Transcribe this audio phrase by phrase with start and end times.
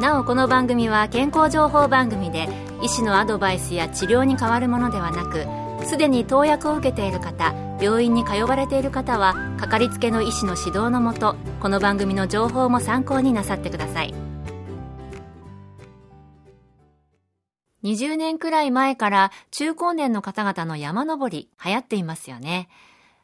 [0.00, 2.48] なおこの番組は健康情報番組で
[2.82, 5.46] 医師のアドバイスや治療に変わるものではなく
[5.86, 14.14] すでに投薬を受けている方病院に通われている方はかかりつけの医師の指導のもとこの番組の情報も参考になさってください。
[17.82, 22.68] 20年くらい前から中高年の方々の山登り流行っていますよね。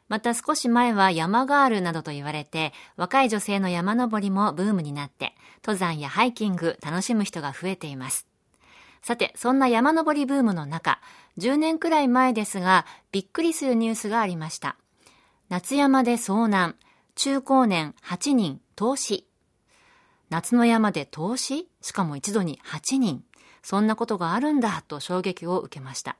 [0.09, 8.27] また少し前は山ガールなどと言われて若い女性の山登りもブームになって登山やハイキング楽しむ人が増えています
[9.03, 11.01] さて、そんな山登りブームの中、
[11.37, 14.77] 10年くらい前ですが、びっくりするニュースがありました。
[15.49, 16.77] 夏山で遭難、
[17.15, 19.27] 中高年8人投資。
[20.29, 21.67] 夏の山で投資？
[21.81, 23.25] しかも一度に8人。
[23.61, 26.15] そんなことがあるんだと衝撃を受けました。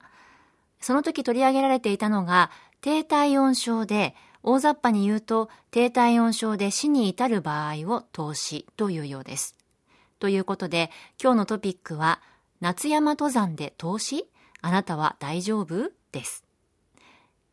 [0.81, 2.51] その時取り上げられていたのが、
[2.83, 9.55] 低体温症で、大雑把に言うと、低体温症で死に至る場合を投資というようです。
[10.19, 12.21] ということで、今日のトピックは、
[12.59, 14.27] 夏山登山で投資？
[14.61, 15.93] あなたは大丈夫？
[16.11, 16.43] です。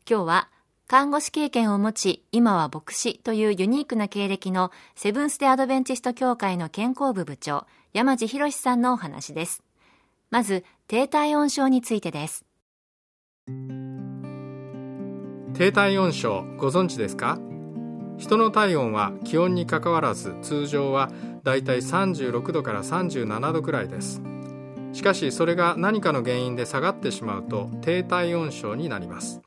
[0.04, 0.48] 今日は
[0.88, 9.62] 看護師経験を持ち、今は牧師というユニークな経歴のセブンス・デ・アドベンチスト協会の健康部部長、山地博さんのお話です。
[10.30, 12.44] まず、低体温症についてです。
[15.60, 17.38] 低体温症、ご存知ですか？
[18.16, 21.10] 人の体温は気温にかかわらず通常は
[21.44, 24.22] だいたい36度から37度くらいです。
[24.94, 29.42] しかしそれが何かの原因で下がってしまうと低体温症になります。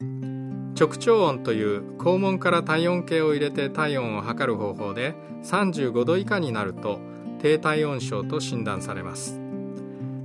[0.80, 7.00] 直腸温という肛門から体温計を入れて体温を測る方法で35度以下になると
[7.41, 9.41] 低体温症と診断されます。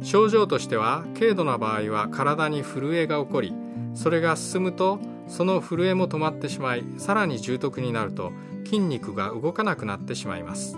[0.03, 3.54] 症状としては軽度な場合は体に震えが起こり
[3.94, 4.98] それが進むと
[5.28, 8.33] その震えも止まってしまいさらに重篤になると
[8.65, 10.77] 筋肉が動かなくなってしまいます。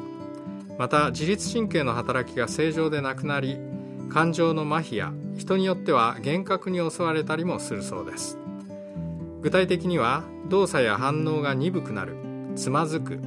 [0.78, 3.58] また自律神経の働きが正常でなくなり
[4.08, 8.38] 感情の麻痺や人によっては幻覚に襲われたりもするそうです。
[9.42, 12.16] 具体的には動作や反応が鈍くなる
[12.56, 13.20] つまずく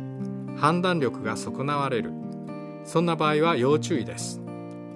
[0.58, 2.12] 判断力が損なわれる。
[2.86, 4.42] そんな場合は要注意です。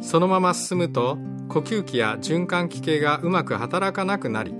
[0.01, 1.17] そのまま進むと
[1.49, 4.53] 呼吸器や循環器系がうまく働かなくなり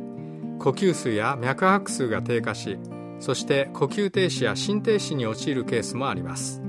[0.60, 2.78] 呼吸数や脈拍数が低下し
[3.20, 6.62] そして呼吸停止や心停止に陥るケースもあります。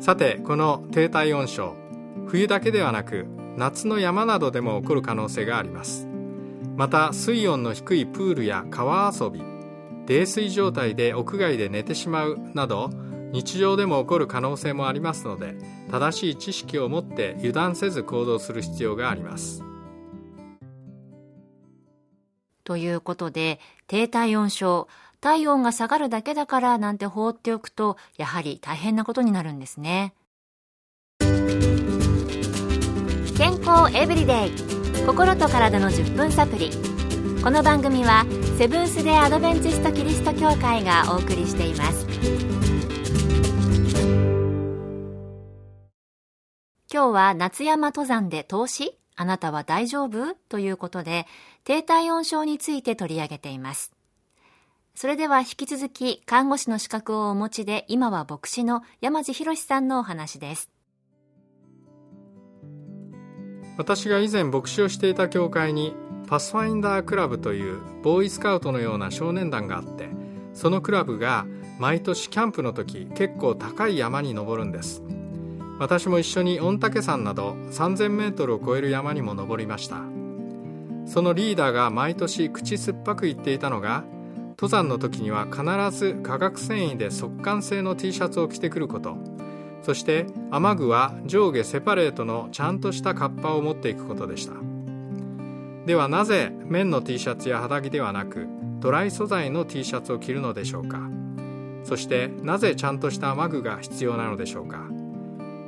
[0.00, 1.74] さてこの低体温症
[2.26, 3.26] 冬だけではなく
[3.56, 6.08] 夏の山などでも起こる可能性があります。
[6.76, 9.40] また水温の低いプールや川遊び
[10.06, 12.90] 泥酔状態で屋外で寝てしまうなど
[13.32, 15.54] 日常でも起こる可能性もありますので
[15.90, 19.62] 正しい知識を持って油断せず行動する必要があります。
[22.64, 24.88] ということで低体温症
[25.20, 30.14] 体温が下がるだけだからなんて放っておくとやはり大変なことになるんですね。
[33.36, 34.52] 健康エブリデイ
[35.06, 36.70] 心と体の10分サプリ。
[37.42, 38.24] この番組は
[38.58, 42.06] セブンス・デ・アドベンチスト・キリスト教会がお送りしています。
[46.92, 48.98] 今日は夏山登山で投資？
[49.16, 50.34] あなたは大丈夫？
[50.48, 51.26] ということで
[51.64, 53.92] 低体温症について取り上げています。
[54.94, 60.70] それでは引き続き看護師の資格をお持ちで今は牧師の山地博さんのお話です。
[63.76, 65.96] 私が以前牧師をしていた教会に
[66.28, 70.08] パスファインダークラブというボーイスカウトのような少年団があって
[70.52, 71.44] そのクラブが
[71.80, 75.02] 毎年キャンプの時結構高い山に登るんです。
[75.78, 80.02] 私も一緒に御嶽山など3000メートルを超える山にも登りました。
[81.06, 84.04] そのリーダーが毎年口酸っぱく言っていたのが
[84.50, 85.64] 登山の時には必
[85.96, 89.16] ず化学繊維で速乾性の T シャツを着てくること。
[89.82, 94.54] そして雨具は上下セパレートのちゃんとしたカッパを持っていくことでした。
[95.84, 98.46] ではなぜ綿の T シャツや肌着ではなく
[98.80, 101.00] ドライ素材の T シャツを着るのでしょうか。
[101.82, 104.93] そしてなぜちゃんとした雨具が必要なのでしょうか。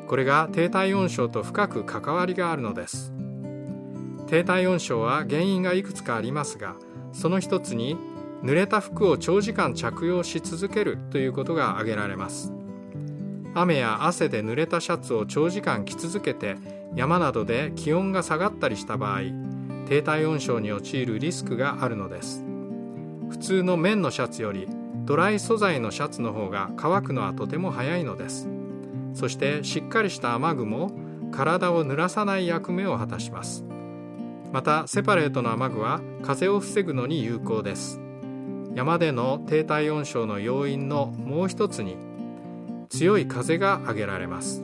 [0.07, 3.13] これが低体温症と深く関わりがあるのです。
[4.27, 6.75] 低体温症は原因がいくつかありますが
[7.13, 7.97] その一つに
[8.43, 12.53] 濡れた服を長時間着用し続けるということが挙げられます。
[13.55, 16.57] 雨や汗で濡れたシャツを長時間着続けて
[16.95, 19.21] 山などで気温が下がったりした場合
[19.89, 22.45] 低体温症に陥るリスクがあるのです。
[23.31, 24.69] 普通の綿のシャツより
[25.05, 28.56] ドライ素材のシャツの方が乾くのはとても早いのです。
[29.17, 30.91] そしてしっかりした雨具も
[31.33, 33.65] 体を濡らさない役目を果たします。
[34.53, 37.99] またセパレートの雨具は風を防ぐのに有効です。
[38.75, 41.97] 山での低体温症の要因のもう一つに
[42.91, 44.63] 強い風が挙げられます。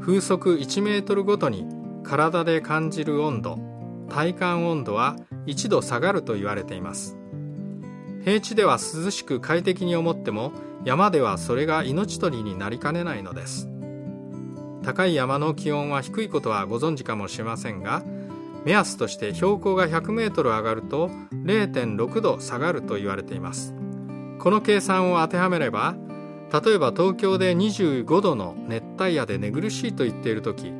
[0.00, 1.64] 風速1メートルごとに
[2.02, 3.58] 体で感じる温度
[4.10, 5.16] 体感温度は
[5.46, 7.16] 1度下がると言われています。
[8.24, 10.50] 平地では涼しく快適に思っても
[10.84, 13.70] 山ではそれが命取りになりかねないのです。
[14.82, 18.02] 高い山の気温は低いことはご存知かもしれませんが
[18.66, 23.74] 目安として標高が100メートル上がると0.6度下がると言われています。
[24.38, 25.96] この計算を当てはめれば
[26.52, 30.72] 例えば東京で25度の熱帯夜で寝苦しいと言っている時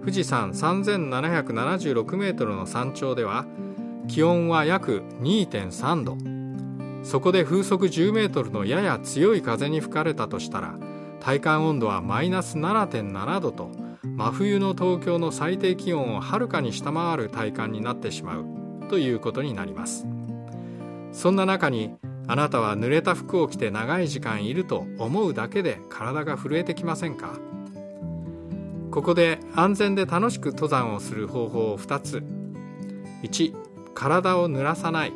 [0.00, 3.46] 富士山3776メートルの山頂では
[4.06, 6.35] 気温は約2.3度。
[7.02, 10.76] そこで風速10メートルのやや強い風に吹かれたとしたら
[11.20, 13.70] 体感温度はマイナス7.7度と
[14.02, 18.44] 真冬の東京の最低気温をはるかに下回る体感になってしまう
[18.88, 20.06] ということになります。
[21.12, 21.94] そんな中に
[22.28, 27.38] あなたは濡れた服を着て長い時間いると思うだけで体が震えてきませんか？
[28.90, 32.22] ここで安全で楽しく登山をする方法を2つ。
[33.22, 33.54] 1
[33.94, 35.12] 体を濡らさない。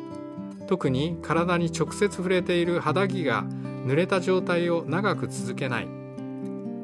[0.71, 5.87] 特に体に直接触れている肌着が濡れた状態を長く続けない。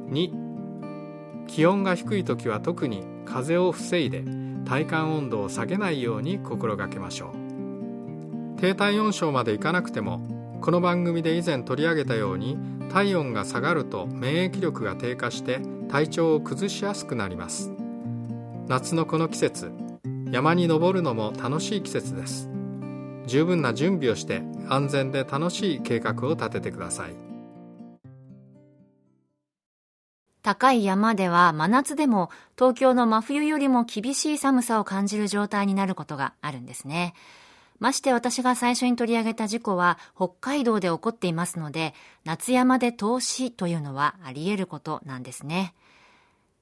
[0.09, 4.25] 2気温が低い時は特に風を防いで
[4.65, 8.57] 体感温度を下げないように心がけましょう。
[8.59, 10.19] 低体温症までいかなくても
[10.59, 12.57] この番組で以前取り上げたように
[12.91, 17.71] 体温が下がると免疫力が低下して体調を崩しやすくなります。
[18.67, 19.71] 夏のこの季節
[20.29, 22.56] 山に登るのも楽しい季節です。
[23.27, 27.27] 十分な準備をして安全で楽しい計画を立ててください
[30.47, 37.13] 高い山では真夏でも東京の真冬よりも厳しい寒さを感じる状態になることがあるんですね。
[37.79, 41.93] まして私が最初に取り上げた事故は北海道で起こっていますので、
[42.23, 45.73] 夏山で投資というのはあり得ることなんですね。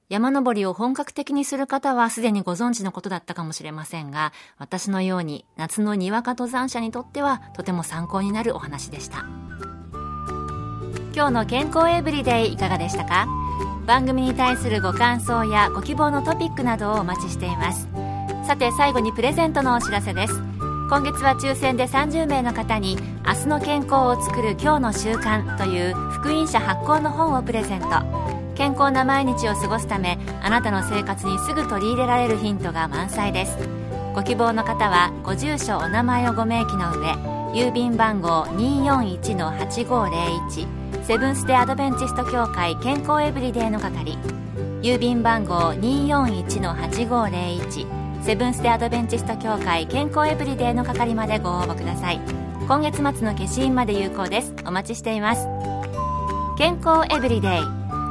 [0.08, 9.24] 山登りを本格的にする方はすでにご存知のことだったかもしれませんが、私のように夏のにわか登山者にとってはとても参考になるお話でした。
[11.12, 13.26] 今日の健康エブリデイいかがでしたか？
[13.84, 17.88] 番組に対するご感想やご希望のトピックなどをお待ちしています。
[18.46, 20.34] さて最後にプレゼントのお知らせです。
[20.88, 28.35] 今月は抽選で30名の方に明日の健康を作る今日の習慣という福音社発行の本をプレゼント。
[28.56, 33.56] 健康な毎日を過ごすためあなたの生活にすぐ取り入れられるヒントが満載です。
[34.14, 37.12] ご希望の方はご住所お名前をご明記の上
[37.52, 44.16] 郵便番号241-8501セブンス・デ・アドベンチスト協会健康エブリデイの係
[44.80, 52.20] 郵便番号241-8501セブンス・デ・アドベンチスト協会健康エブリデイの係までご応募ください。
[52.66, 54.52] 今月末の消印まで有効です。
[54.66, 55.46] お待ちしています。
[56.58, 57.75] 健康エブリデイ。